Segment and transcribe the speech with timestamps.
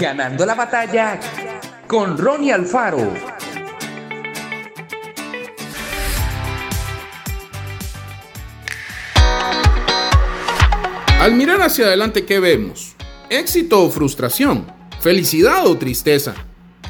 [0.00, 1.20] Ganando la batalla
[1.86, 3.12] con Ronnie Alfaro.
[11.20, 12.96] Al mirar hacia adelante, ¿qué vemos?
[13.28, 14.64] ¿Éxito o frustración?
[15.02, 16.34] ¿Felicidad o tristeza?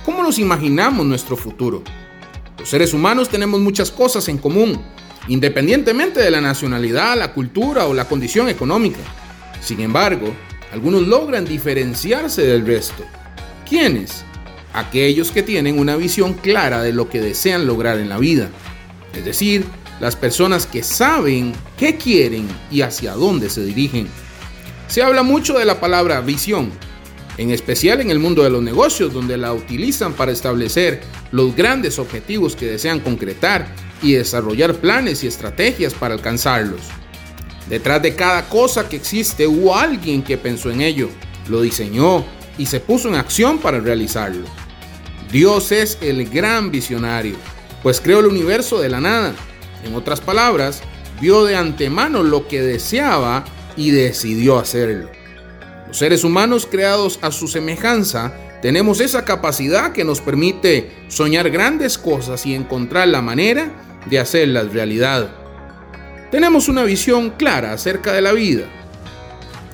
[0.04, 1.82] ¿Cómo nos imaginamos nuestro futuro?
[2.60, 4.80] Los seres humanos tenemos muchas cosas en común,
[5.26, 9.00] independientemente de la nacionalidad, la cultura o la condición económica.
[9.60, 10.32] Sin embargo,
[10.72, 13.04] algunos logran diferenciarse del resto.
[13.68, 14.24] ¿Quiénes?
[14.72, 18.48] Aquellos que tienen una visión clara de lo que desean lograr en la vida.
[19.14, 19.64] Es decir,
[20.00, 24.08] las personas que saben qué quieren y hacia dónde se dirigen.
[24.86, 26.70] Se habla mucho de la palabra visión,
[27.36, 31.02] en especial en el mundo de los negocios, donde la utilizan para establecer
[31.32, 33.66] los grandes objetivos que desean concretar
[34.02, 36.80] y desarrollar planes y estrategias para alcanzarlos.
[37.70, 41.08] Detrás de cada cosa que existe hubo alguien que pensó en ello,
[41.48, 42.24] lo diseñó
[42.58, 44.44] y se puso en acción para realizarlo.
[45.30, 47.36] Dios es el gran visionario,
[47.84, 49.34] pues creó el universo de la nada.
[49.84, 50.82] En otras palabras,
[51.20, 53.44] vio de antemano lo que deseaba
[53.76, 55.08] y decidió hacerlo.
[55.86, 61.98] Los seres humanos creados a su semejanza tenemos esa capacidad que nos permite soñar grandes
[61.98, 65.39] cosas y encontrar la manera de hacerlas realidad
[66.30, 68.66] tenemos una visión clara acerca de la vida.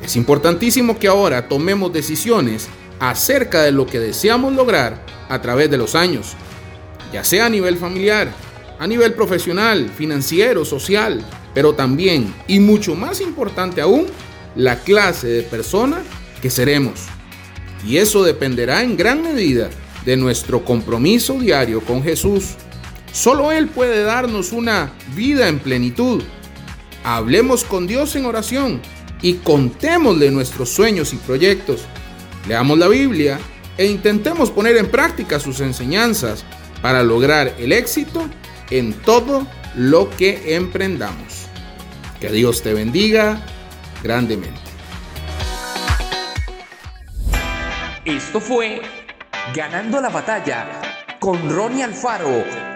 [0.02, 5.76] Es importantísimo que ahora tomemos decisiones acerca de lo que deseamos lograr a través de
[5.76, 6.34] los años,
[7.12, 8.32] ya sea a nivel familiar,
[8.78, 14.06] a nivel profesional, financiero, social, pero también, y mucho más importante aún,
[14.54, 15.98] la clase de persona
[16.40, 17.00] que seremos.
[17.86, 19.68] Y eso dependerá en gran medida
[20.04, 22.54] de nuestro compromiso diario con Jesús.
[23.12, 26.22] Solo Él puede darnos una vida en plenitud
[27.06, 28.82] hablemos con Dios en oración
[29.22, 31.82] y contémosle nuestros sueños y proyectos.
[32.48, 33.38] Leamos la Biblia
[33.78, 36.44] e intentemos poner en práctica sus enseñanzas
[36.82, 38.28] para lograr el éxito
[38.70, 41.46] en todo lo que emprendamos.
[42.20, 43.40] Que Dios te bendiga
[44.02, 44.60] grandemente.
[48.04, 48.82] Esto fue
[49.54, 50.66] Ganando la batalla
[51.20, 52.75] con Ronnie Alfaro